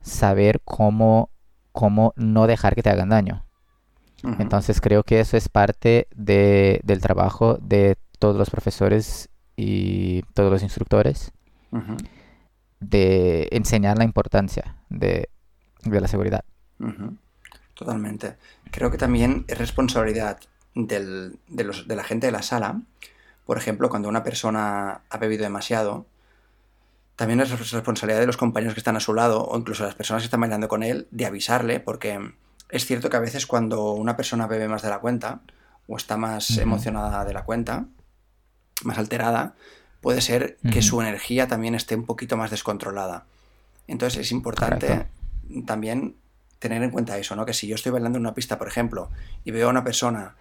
saber 0.00 0.60
cómo, 0.64 1.30
cómo 1.72 2.12
no 2.16 2.46
dejar 2.46 2.74
que 2.74 2.82
te 2.82 2.90
hagan 2.90 3.10
daño. 3.10 3.44
Entonces 4.22 4.80
creo 4.80 5.04
que 5.04 5.20
eso 5.20 5.36
es 5.36 5.48
parte 5.48 6.08
de, 6.14 6.80
del 6.82 7.00
trabajo 7.00 7.58
de 7.60 7.96
todos 8.18 8.36
los 8.36 8.50
profesores 8.50 9.28
y 9.56 10.22
todos 10.34 10.50
los 10.50 10.62
instructores 10.62 11.32
de 12.80 13.48
enseñar 13.52 13.98
la 13.98 14.04
importancia 14.04 14.76
de, 14.88 15.28
de 15.84 16.00
la 16.00 16.08
seguridad. 16.08 16.44
Totalmente. 17.74 18.36
Creo 18.70 18.90
que 18.90 18.98
también 18.98 19.44
es 19.46 19.58
responsabilidad 19.58 20.40
del, 20.74 21.38
de, 21.48 21.64
los, 21.64 21.86
de 21.86 21.96
la 21.96 22.04
gente 22.04 22.26
de 22.26 22.32
la 22.32 22.42
sala. 22.42 22.82
Por 23.46 23.56
ejemplo, 23.56 23.88
cuando 23.88 24.08
una 24.08 24.24
persona 24.24 25.02
ha 25.08 25.18
bebido 25.18 25.44
demasiado, 25.44 26.06
también 27.16 27.40
es 27.40 27.50
responsabilidad 27.72 28.20
de 28.20 28.26
los 28.26 28.36
compañeros 28.36 28.74
que 28.74 28.80
están 28.80 28.96
a 28.96 29.00
su 29.00 29.14
lado 29.14 29.44
o 29.44 29.58
incluso 29.58 29.84
las 29.84 29.94
personas 29.94 30.22
que 30.22 30.26
están 30.26 30.40
bailando 30.40 30.68
con 30.68 30.82
él 30.82 31.06
de 31.10 31.26
avisarle, 31.26 31.80
porque 31.80 32.32
es 32.70 32.86
cierto 32.86 33.10
que 33.10 33.16
a 33.16 33.20
veces 33.20 33.46
cuando 33.46 33.92
una 33.92 34.16
persona 34.16 34.46
bebe 34.46 34.68
más 34.68 34.82
de 34.82 34.90
la 34.90 34.98
cuenta 34.98 35.40
o 35.86 35.96
está 35.96 36.16
más 36.16 36.58
emocionada 36.58 37.24
de 37.24 37.32
la 37.32 37.44
cuenta, 37.44 37.86
más 38.84 38.98
alterada, 38.98 39.54
puede 40.00 40.20
ser 40.20 40.58
que 40.70 40.82
su 40.82 41.00
energía 41.00 41.48
también 41.48 41.74
esté 41.74 41.96
un 41.96 42.04
poquito 42.04 42.36
más 42.36 42.50
descontrolada. 42.50 43.24
Entonces 43.86 44.20
es 44.20 44.32
importante 44.32 45.06
también 45.66 46.16
tener 46.58 46.82
en 46.82 46.90
cuenta 46.90 47.16
eso, 47.18 47.34
¿no? 47.36 47.46
Que 47.46 47.54
si 47.54 47.66
yo 47.66 47.74
estoy 47.74 47.92
bailando 47.92 48.18
en 48.18 48.24
una 48.24 48.34
pista, 48.34 48.58
por 48.58 48.68
ejemplo, 48.68 49.10
y 49.44 49.50
veo 49.50 49.68
a 49.68 49.70
una 49.70 49.84
persona 49.84 50.36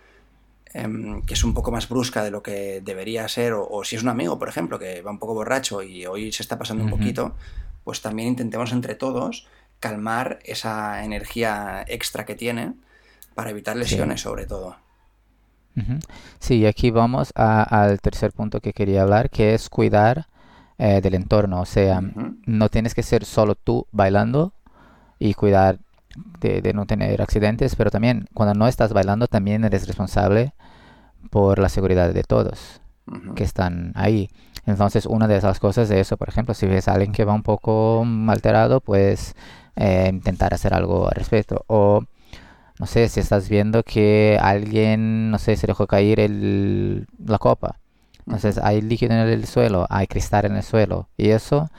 em, 0.74 1.22
que 1.22 1.34
es 1.34 1.44
un 1.44 1.54
poco 1.54 1.72
más 1.72 1.88
brusca 1.88 2.24
de 2.24 2.32
lo 2.32 2.44
que 2.44 2.82
debería 2.84 3.28
ser, 3.30 3.54
o, 3.54 3.84
si 3.84 3.96
es 3.96 4.04
un 4.04 4.10
amigo, 4.10 4.38
por 4.38 4.50
ejemplo, 4.50 4.80
que 4.80 5.02
va 5.02 5.12
un 5.12 5.20
poco 5.20 5.34
borracho 5.34 5.82
y 5.82 6.06
hoy 6.06 6.32
se 6.32 6.44
está 6.44 6.58
pasando 6.58 6.84
un 6.84 6.90
poquito, 6.90 7.36
pues 7.84 8.02
también 8.02 8.28
intentemos 8.28 8.74
entre 8.74 8.96
todos 8.96 9.48
calmar 9.80 10.40
esa 10.44 11.04
energía 11.04 11.86
extra 11.88 12.26
que 12.26 12.36
tiene 12.36 12.74
para 13.36 13.52
evitar 13.52 13.76
lesiones 13.76 14.22
sobre 14.22 14.46
todo. 14.46 14.78
Sí, 16.40 16.66
aquí 16.66 16.90
vamos 16.90 17.32
al 17.36 18.02
tercer 18.02 18.32
punto 18.32 18.62
que 18.62 18.74
quería 18.74 19.04
hablar, 19.04 19.30
que 19.30 19.54
es 19.54 19.70
cuidar 19.70 20.26
eh, 20.80 21.02
del 21.02 21.14
entorno. 21.14 21.62
O 21.62 21.66
sea, 21.66 22.02
no 22.46 22.70
tienes 22.70 22.96
que 22.96 23.04
ser 23.04 23.26
solo 23.26 23.56
tú 23.56 23.86
bailando 23.92 24.54
y 25.20 25.36
cuidar 25.36 25.80
de, 26.40 26.74
no 26.74 26.86
tener 26.86 27.22
accidentes, 27.22 27.76
pero 27.76 27.92
también 27.92 28.28
cuando 28.34 28.56
no 28.56 28.68
estás 28.68 28.94
bailando 28.94 29.28
también 29.28 29.64
eres 29.66 29.88
responsable 29.88 30.54
por 31.30 31.60
la 31.60 31.70
seguridad 31.70 32.14
de 32.14 32.24
todos 32.24 32.82
que 33.36 33.44
están 33.44 33.92
ahí. 33.96 34.30
Entonces, 34.68 35.06
una 35.06 35.28
de 35.28 35.38
esas 35.38 35.60
cosas 35.60 35.88
de 35.88 36.02
eso, 36.02 36.18
por 36.18 36.28
ejemplo, 36.28 36.54
si 36.54 36.68
ves 36.68 36.90
a 36.90 36.94
alguien 36.94 37.14
que 37.14 37.24
va 37.24 37.34
un 37.34 37.42
poco 37.42 38.06
alterado, 38.28 38.82
pues 38.82 39.34
eh, 39.78 40.10
intentar 40.12 40.54
hacer 40.54 40.74
algo 40.74 41.08
al 41.08 41.16
respecto. 41.16 41.64
O, 41.68 42.04
no 42.78 42.86
sé, 42.86 43.08
si 43.08 43.22
estás 43.22 43.48
viendo 43.48 43.84
que 43.84 44.38
alguien, 44.42 45.32
no 45.32 45.40
sé, 45.40 45.56
se 45.56 45.68
dejó 45.68 45.88
caer 45.88 46.20
el, 46.20 47.08
la 47.26 47.38
copa. 47.38 47.80
Entonces, 48.26 48.58
hay 48.58 48.82
líquido 48.82 49.14
en 49.14 49.22
el 49.22 49.48
suelo, 49.48 49.88
hay 49.90 50.06
cristal 50.06 50.46
en 50.46 50.58
el 50.58 50.64
suelo. 50.64 51.08
Y 51.16 51.30
eso, 51.30 51.70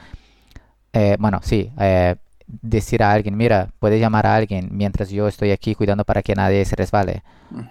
eh, 0.95 1.17
bueno, 1.19 1.41
sí, 1.43 1.71
eh, 1.79 2.17
decir 2.47 3.03
a 3.03 3.13
alguien, 3.13 3.37
mira, 3.37 3.69
puedes 3.81 4.01
llamar 4.01 4.27
a 4.27 4.35
alguien 4.35 4.71
mientras 4.73 5.11
yo 5.11 5.29
estoy 5.29 5.51
aquí 5.51 5.75
cuidando 5.75 6.05
para 6.07 6.23
que 6.23 6.35
nadie 6.35 6.65
se 6.65 6.75
resbale. 6.75 7.23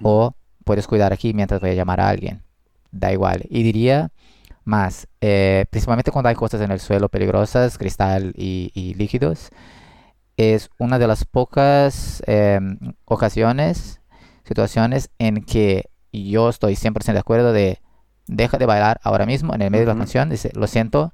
O 0.04 0.34
puedes 0.64 0.86
cuidar 0.86 1.12
aquí 1.12 1.34
mientras 1.34 1.60
voy 1.60 1.72
a 1.72 1.74
llamar 1.74 2.02
a 2.02 2.10
alguien. 2.10 2.44
Da 2.92 3.12
igual. 3.12 3.46
Y 3.50 3.64
diría 3.64 4.12
más, 4.68 5.08
eh, 5.22 5.66
principalmente 5.70 6.12
cuando 6.12 6.30
hay 6.30 6.36
cosas 6.36 6.62
en 6.62 6.72
el 6.72 6.80
suelo 6.80 7.10
peligrosas, 7.10 7.78
cristal 7.78 8.34
y, 8.36 8.94
líquidos, 8.96 9.50
es 10.38 10.70
una 10.78 11.00
de 11.00 11.08
las 11.08 11.26
pocas 11.26 12.22
em, 12.28 12.78
ocasiones, 13.06 14.02
situaciones 14.44 15.10
en 15.18 15.44
que 15.44 15.90
yo 16.12 16.50
estoy 16.50 16.76
100% 16.76 17.14
de 17.14 17.20
acuerdo 17.20 17.54
de 17.54 17.82
deja 18.28 18.58
de 18.58 18.66
bailar 18.66 19.00
ahora 19.04 19.26
mismo 19.26 19.56
en 19.56 19.62
el 19.62 19.72
medio 19.72 19.86
de 19.86 19.94
la 19.94 19.98
canción, 19.98 20.30
dice, 20.30 20.52
lo 20.54 20.68
siento, 20.68 21.14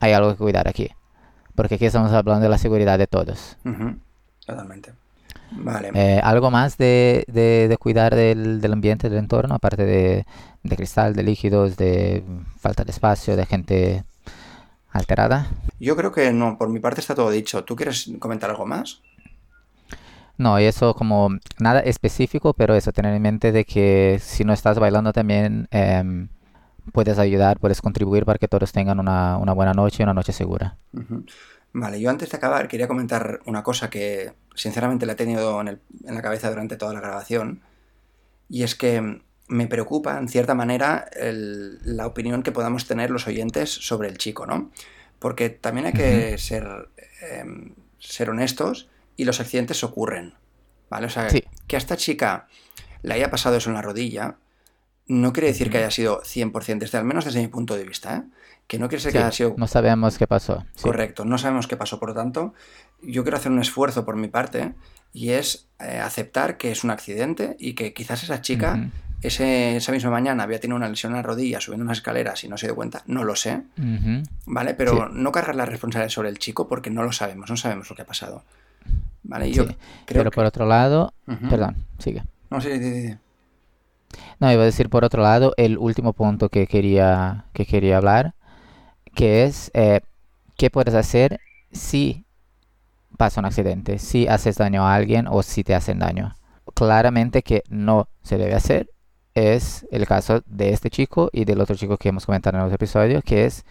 hay 0.00 0.12
algo 0.12 0.30
que 0.32 0.36
cuidar 0.36 0.68
aquí 0.68 0.90
porque 1.54 1.76
aquí 1.76 1.86
estamos 1.86 2.12
hablando 2.12 2.42
de 2.42 2.48
la 2.48 2.58
seguridad 2.58 2.98
de 2.98 3.06
todos. 3.06 3.56
Totalmente. 4.46 4.92
Vale. 5.50 5.90
Eh, 5.94 6.20
¿Algo 6.22 6.50
más 6.50 6.78
de, 6.78 7.24
de, 7.28 7.76
cuidar 7.78 8.14
del, 8.14 8.60
del, 8.60 8.72
ambiente, 8.72 9.10
del 9.10 9.18
entorno, 9.18 9.54
aparte 9.54 9.84
de, 9.84 10.26
de, 10.62 10.76
cristal, 10.76 11.14
de 11.14 11.22
líquidos, 11.22 11.76
de 11.76 12.24
falta 12.58 12.84
de 12.84 12.90
espacio, 12.90 13.36
de 13.36 13.46
gente 13.46 14.04
alterada? 14.90 15.48
Yo 15.80 15.96
creo 15.96 16.12
que 16.12 16.32
no, 16.32 16.58
por 16.58 16.68
mi 16.68 16.80
parte 16.80 17.00
está 17.00 17.14
todo 17.14 17.30
dicho. 17.30 17.64
¿Tú 17.64 17.76
quieres 17.76 18.10
comentar 18.18 18.50
algo 18.50 18.66
más? 18.66 19.00
No, 20.38 20.58
y 20.58 20.64
eso 20.64 20.94
como 20.94 21.30
nada 21.58 21.80
específico, 21.80 22.52
pero 22.54 22.74
eso, 22.74 22.92
tener 22.92 23.14
en 23.14 23.22
mente 23.22 23.52
de 23.52 23.64
que 23.64 24.18
si 24.20 24.44
no 24.44 24.52
estás 24.52 24.78
bailando 24.78 25.12
también 25.12 25.68
em, 25.70 26.28
puedes 26.92 27.18
ayudar, 27.18 27.60
puedes 27.60 27.80
contribuir 27.80 28.24
para 28.24 28.38
que 28.38 28.48
todos 28.48 28.72
tengan 28.72 28.98
una, 28.98 29.36
buena 29.54 29.72
noche 29.72 29.98
y 30.00 30.04
una 30.04 30.14
noche 30.14 30.32
segura. 30.32 30.76
Vale, 31.72 32.00
yo 32.00 32.10
antes 32.10 32.30
de 32.30 32.36
acabar 32.36 32.68
quería 32.68 32.88
comentar 32.88 33.40
una 33.46 33.62
cosa 33.62 33.88
que 33.88 34.32
sinceramente 34.54 35.06
la 35.06 35.12
he 35.12 35.16
tenido 35.16 35.60
en, 35.60 35.80
la 36.04 36.22
cabeza 36.22 36.50
durante 36.50 36.76
toda 36.76 36.92
la 36.92 37.00
grabación 37.00 37.62
y 38.48 38.62
es 38.64 38.74
que 38.74 39.22
me 39.48 39.66
preocupa 39.66 40.18
en 40.18 40.28
cierta 40.28 40.54
manera 40.54 41.08
la 41.20 42.06
opinión 42.06 42.42
que 42.42 42.52
podamos 42.52 42.86
tener 42.86 43.10
los 43.10 43.26
oyentes 43.26 43.70
sobre 43.70 44.08
el 44.08 44.18
chico, 44.18 44.46
¿no? 44.46 44.70
Porque 45.18 45.50
también 45.50 45.86
hay 45.86 45.92
que 45.92 46.38
ser, 46.38 46.88
em, 47.30 47.74
ser 47.98 48.30
honestos 48.30 48.88
y 49.16 49.24
los 49.24 49.40
accidentes 49.40 49.84
ocurren, 49.84 50.34
¿vale? 50.90 51.06
O 51.06 51.10
sea, 51.10 51.28
que 51.66 51.76
a 51.76 51.78
esta 51.78 51.96
chica 51.96 52.48
le 53.02 53.14
haya 53.14 53.30
pasado 53.30 53.56
eso 53.56 53.70
en 53.70 53.74
la 53.74 53.82
rodilla, 53.82 54.36
no 55.06 55.32
quiere 55.32 55.48
decir 55.48 55.70
que 55.70 55.78
haya 55.78 55.90
sido 55.90 56.22
100%, 56.22 56.78
desde, 56.78 56.98
al 56.98 57.04
menos 57.04 57.24
desde 57.24 57.40
mi 57.40 57.48
punto 57.48 57.76
de 57.76 57.84
vista, 57.84 58.16
¿eh? 58.16 58.22
que 58.66 58.78
no 58.78 58.88
quiere 58.88 59.02
decir 59.02 59.12
que 59.12 59.18
haya 59.18 59.32
sido... 59.32 59.54
No 59.56 59.66
sabemos 59.66 60.16
qué 60.16 60.26
pasó. 60.26 60.64
Correcto, 60.80 61.24
no 61.24 61.36
sabemos 61.36 61.66
qué 61.66 61.76
pasó. 61.76 61.98
Por 61.98 62.10
lo 62.10 62.14
tanto, 62.14 62.54
yo 63.02 63.22
quiero 63.22 63.36
hacer 63.36 63.52
un 63.52 63.60
esfuerzo 63.60 64.04
por 64.04 64.16
mi 64.16 64.28
parte 64.28 64.74
y 65.12 65.30
es 65.30 65.68
eh, 65.80 65.98
aceptar 65.98 66.56
que 66.56 66.70
es 66.70 66.84
un 66.84 66.90
accidente 66.90 67.56
y 67.58 67.74
que 67.74 67.92
quizás 67.92 68.22
esa 68.22 68.40
chica 68.40 68.90
ese, 69.22 69.76
esa 69.76 69.92
misma 69.92 70.10
mañana 70.10 70.42
había 70.42 70.58
tenido 70.58 70.76
una 70.76 70.88
lesión 70.88 71.12
en 71.12 71.16
la 71.16 71.22
rodilla 71.22 71.60
subiendo 71.60 71.84
unas 71.84 71.98
escaleras 71.98 72.42
y 72.44 72.48
no 72.48 72.58
se 72.58 72.66
dio 72.66 72.74
cuenta, 72.74 73.02
no 73.06 73.24
lo 73.24 73.36
sé, 73.36 73.62
¿vale? 74.46 74.74
Pero 74.74 75.08
no 75.08 75.32
cargar 75.32 75.54
la 75.54 75.64
responsabilidad 75.64 76.10
sobre 76.10 76.28
el 76.28 76.38
chico 76.38 76.68
porque 76.68 76.90
no 76.90 77.02
lo 77.02 77.12
sabemos, 77.12 77.48
no 77.48 77.56
sabemos 77.56 77.88
lo 77.88 77.96
que 77.96 78.02
ha 78.02 78.06
pasado. 78.06 78.42
¿Vale? 79.22 79.52
Yo 79.52 79.66
Pero 80.06 80.30
por 80.32 80.44
otro 80.44 80.66
lado, 80.66 81.14
perdón, 81.48 81.76
sigue. 81.98 82.24
No, 82.50 82.60
sí, 82.60 82.70
sí, 82.78 83.08
sí. 83.08 83.16
No, 84.40 84.52
iba 84.52 84.62
a 84.62 84.66
decir 84.66 84.90
por 84.90 85.04
otro 85.04 85.22
lado 85.22 85.54
el 85.56 85.78
último 85.78 86.12
punto 86.12 86.48
que 86.48 86.66
quería, 86.66 87.44
que 87.52 87.64
quería 87.64 87.98
hablar, 87.98 88.34
que 89.14 89.44
es 89.44 89.70
eh, 89.74 90.00
qué 90.56 90.68
puedes 90.68 90.94
hacer 90.94 91.40
si 91.70 92.24
pasa 93.16 93.40
un 93.40 93.46
accidente, 93.46 93.98
si 93.98 94.26
haces 94.26 94.56
daño 94.56 94.86
a 94.86 94.94
alguien 94.94 95.26
o 95.28 95.42
si 95.42 95.62
te 95.62 95.74
hacen 95.74 96.00
daño. 96.00 96.34
Claramente 96.74 97.42
que 97.42 97.62
no 97.68 98.08
se 98.22 98.36
debe 98.36 98.54
hacer 98.54 98.90
es 99.34 99.86
el 99.90 100.06
caso 100.06 100.42
de 100.46 100.70
este 100.70 100.90
chico 100.90 101.30
y 101.32 101.44
del 101.44 101.60
otro 101.60 101.76
chico 101.76 101.96
que 101.96 102.10
hemos 102.10 102.26
comentado 102.26 102.58
en 102.58 102.64
los 102.64 102.72
episodios, 102.72 103.24
que 103.24 103.46
es 103.46 103.64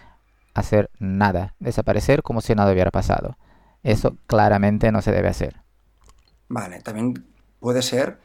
hacer 0.54 0.90
nada, 1.00 1.56
desaparecer 1.60 2.24
como 2.24 2.42
si 2.42 2.56
nada 2.56 2.72
hubiera 2.72 2.92
pasado. 2.92 3.38
Eso 3.84 4.16
claramente 4.28 4.92
no 4.92 5.02
se 5.02 5.12
debe 5.12 5.30
hacer. 5.30 5.56
Vale, 6.50 6.82
también 6.82 7.26
puede 7.60 7.82
ser 7.82 8.20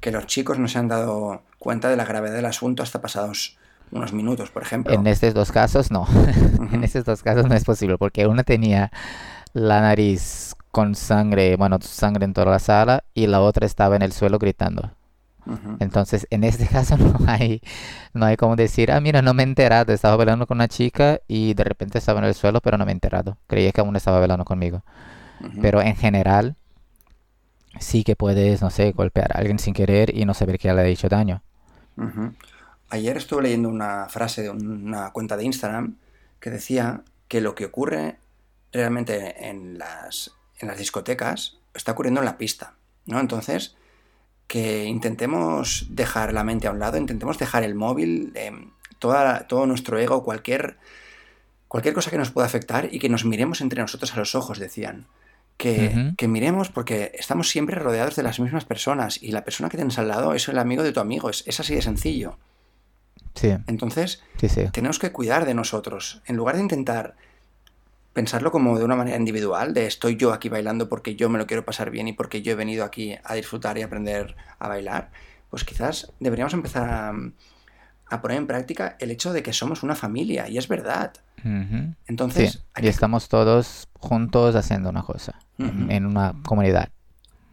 que 0.00 0.10
los 0.10 0.26
chicos 0.26 0.58
no 0.58 0.68
se 0.68 0.78
han 0.78 0.88
dado 0.88 1.42
cuenta 1.58 1.88
de 1.88 1.96
la 1.96 2.04
gravedad 2.04 2.34
del 2.34 2.46
asunto 2.46 2.82
hasta 2.82 3.00
pasados 3.00 3.58
unos 3.90 4.12
minutos, 4.12 4.50
por 4.50 4.62
ejemplo. 4.62 4.94
En 4.94 5.06
estos 5.06 5.34
dos 5.34 5.52
casos 5.52 5.90
no. 5.90 6.06
en 6.72 6.84
estos 6.84 7.04
dos 7.04 7.22
casos 7.22 7.46
no 7.46 7.54
es 7.54 7.64
posible 7.64 7.98
porque 7.98 8.26
uno 8.26 8.42
tenía 8.42 8.90
la 9.52 9.80
nariz 9.80 10.54
con 10.70 10.94
sangre, 10.94 11.56
bueno, 11.56 11.78
sangre 11.82 12.24
en 12.24 12.32
toda 12.32 12.50
la 12.50 12.58
sala 12.58 13.04
y 13.14 13.26
la 13.26 13.40
otra 13.40 13.66
estaba 13.66 13.96
en 13.96 14.02
el 14.02 14.12
suelo 14.12 14.38
gritando. 14.38 14.90
Entonces, 15.80 16.26
en 16.30 16.44
este 16.44 16.66
caso 16.68 16.96
no 16.96 17.16
hay, 17.26 17.60
no 18.14 18.26
hay 18.26 18.36
como 18.36 18.56
decir, 18.56 18.92
ah, 18.92 19.00
mira, 19.00 19.22
no 19.22 19.34
me 19.34 19.42
he 19.42 19.46
enterado, 19.46 19.92
estaba 19.92 20.16
bailando 20.16 20.46
con 20.46 20.58
una 20.58 20.68
chica 20.68 21.20
y 21.26 21.54
de 21.54 21.64
repente 21.64 21.98
estaba 21.98 22.20
en 22.20 22.26
el 22.26 22.34
suelo, 22.34 22.60
pero 22.60 22.78
no 22.78 22.84
me 22.84 22.92
he 22.92 22.94
enterado. 22.94 23.38
Creía 23.46 23.72
que 23.72 23.80
aún 23.80 23.96
estaba 23.96 24.18
bailando 24.18 24.44
conmigo. 24.44 24.82
Pero 25.60 25.82
en 25.82 25.96
general, 25.96 26.54
sí 27.80 28.04
que 28.04 28.14
puedes, 28.14 28.62
no 28.62 28.70
sé, 28.70 28.92
golpear 28.92 29.36
a 29.36 29.40
alguien 29.40 29.58
sin 29.58 29.74
querer 29.74 30.16
y 30.16 30.24
no 30.24 30.34
saber 30.34 30.58
que 30.58 30.72
le 30.72 30.80
ha 30.80 30.84
dicho 30.84 31.08
daño. 31.08 31.42
Ayer 32.90 33.16
estuve 33.16 33.42
leyendo 33.42 33.68
una 33.68 34.08
frase 34.08 34.42
de 34.42 34.50
una 34.50 35.10
cuenta 35.10 35.36
de 35.36 35.44
Instagram 35.44 35.96
que 36.38 36.50
decía 36.50 37.02
que 37.28 37.40
lo 37.40 37.54
que 37.54 37.64
ocurre 37.64 38.18
realmente 38.72 39.48
en 39.48 39.78
las, 39.78 40.32
en 40.58 40.68
las 40.68 40.78
discotecas 40.78 41.58
está 41.74 41.92
ocurriendo 41.92 42.20
en 42.20 42.26
la 42.26 42.38
pista, 42.38 42.74
¿no? 43.06 43.18
Entonces, 43.20 43.76
que 44.52 44.84
intentemos 44.84 45.86
dejar 45.88 46.34
la 46.34 46.44
mente 46.44 46.66
a 46.66 46.72
un 46.72 46.78
lado, 46.78 46.98
intentemos 46.98 47.38
dejar 47.38 47.62
el 47.62 47.74
móvil, 47.74 48.32
eh, 48.34 48.52
toda, 48.98 49.46
todo 49.46 49.64
nuestro 49.64 49.98
ego, 49.98 50.22
cualquier, 50.22 50.76
cualquier 51.68 51.94
cosa 51.94 52.10
que 52.10 52.18
nos 52.18 52.30
pueda 52.32 52.48
afectar 52.48 52.90
y 52.92 52.98
que 52.98 53.08
nos 53.08 53.24
miremos 53.24 53.62
entre 53.62 53.80
nosotros 53.80 54.12
a 54.12 54.18
los 54.18 54.34
ojos, 54.34 54.58
decían. 54.58 55.06
Que, 55.56 56.12
que 56.18 56.28
miremos 56.28 56.68
porque 56.68 57.12
estamos 57.14 57.48
siempre 57.48 57.76
rodeados 57.76 58.14
de 58.14 58.24
las 58.24 58.40
mismas 58.40 58.66
personas 58.66 59.22
y 59.22 59.32
la 59.32 59.42
persona 59.42 59.70
que 59.70 59.78
tienes 59.78 59.98
al 59.98 60.08
lado 60.08 60.34
es 60.34 60.46
el 60.48 60.58
amigo 60.58 60.82
de 60.82 60.92
tu 60.92 61.00
amigo, 61.00 61.30
es, 61.30 61.44
es 61.46 61.58
así 61.58 61.74
de 61.74 61.80
sencillo. 61.80 62.36
Sí, 63.34 63.54
Entonces, 63.66 64.22
sí, 64.38 64.50
sí. 64.50 64.64
tenemos 64.70 64.98
que 64.98 65.12
cuidar 65.12 65.46
de 65.46 65.54
nosotros. 65.54 66.20
En 66.26 66.36
lugar 66.36 66.56
de 66.56 66.62
intentar 66.62 67.16
pensarlo 68.12 68.52
como 68.52 68.78
de 68.78 68.84
una 68.84 68.96
manera 68.96 69.16
individual, 69.16 69.74
de 69.74 69.86
estoy 69.86 70.16
yo 70.16 70.32
aquí 70.32 70.48
bailando 70.48 70.88
porque 70.88 71.16
yo 71.16 71.28
me 71.28 71.38
lo 71.38 71.46
quiero 71.46 71.64
pasar 71.64 71.90
bien 71.90 72.08
y 72.08 72.12
porque 72.12 72.42
yo 72.42 72.52
he 72.52 72.56
venido 72.56 72.84
aquí 72.84 73.16
a 73.24 73.34
disfrutar 73.34 73.78
y 73.78 73.82
aprender 73.82 74.36
a 74.58 74.68
bailar, 74.68 75.10
pues 75.50 75.64
quizás 75.64 76.12
deberíamos 76.20 76.54
empezar 76.54 76.88
a, 76.88 77.12
a 78.12 78.20
poner 78.20 78.36
en 78.36 78.46
práctica 78.46 78.96
el 79.00 79.10
hecho 79.10 79.32
de 79.32 79.42
que 79.42 79.52
somos 79.52 79.82
una 79.82 79.94
familia, 79.94 80.48
y 80.48 80.58
es 80.58 80.68
verdad. 80.68 81.14
Entonces, 82.06 82.52
Sí, 82.76 82.82
y 82.82 82.86
estamos 82.86 83.28
todos 83.28 83.88
juntos 83.98 84.54
haciendo 84.54 84.90
una 84.90 85.02
cosa, 85.02 85.38
en, 85.58 86.06
una 86.06 86.34
comunidad. 86.44 86.90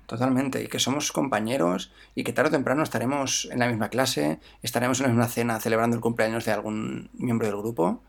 Totalmente, 0.06 0.64
y 0.64 0.68
que 0.68 0.80
somos 0.80 1.12
compañeros 1.12 1.92
y 2.14 2.24
que 2.24 2.34
tarde 2.34 2.50
o 2.50 2.52
temprano 2.52 2.84
estaremos 2.84 3.48
en 3.52 3.60
la 3.60 3.68
misma 3.68 3.90
clase, 3.90 4.40
estaremos 4.62 5.00
en 5.00 5.04
la 5.04 5.10
misma 5.10 5.28
cena 5.28 5.60
celebrando 5.60 5.96
el 5.96 6.02
cumpleaños 6.02 6.46
de 6.46 6.52
algún 6.52 7.10
miembro 7.14 7.48
del 7.48 7.58
grupo 7.58 8.04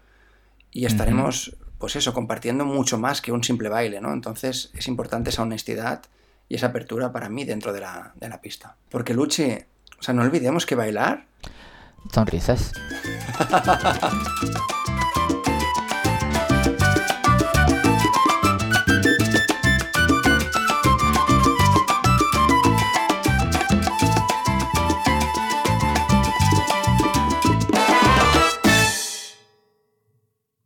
y 0.72 0.86
estaremos, 0.86 1.56
pues 1.80 1.96
eso, 1.96 2.14
compartiendo 2.14 2.64
mucho 2.64 2.96
más 2.98 3.20
que 3.20 3.32
un 3.32 3.42
simple 3.42 3.68
baile, 3.68 4.00
¿no? 4.00 4.12
Entonces 4.12 4.70
es 4.74 4.86
importante 4.86 5.30
esa 5.30 5.42
honestidad 5.42 6.02
y 6.48 6.54
esa 6.54 6.66
apertura 6.66 7.10
para 7.10 7.28
mí 7.28 7.44
dentro 7.44 7.72
de 7.72 7.80
la, 7.80 8.12
de 8.14 8.28
la 8.28 8.40
pista. 8.40 8.76
Porque 8.90 9.14
Luchi, 9.14 9.58
o 9.98 10.02
sea, 10.02 10.14
no 10.14 10.22
olvidemos 10.22 10.66
que 10.66 10.76
bailar 10.76 11.26
Sonrisas. 12.12 12.72